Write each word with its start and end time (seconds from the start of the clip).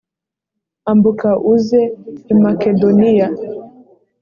ambuka 0.91 1.29
uze 1.53 1.81
i 2.31 2.35
makedoniya 2.41 3.27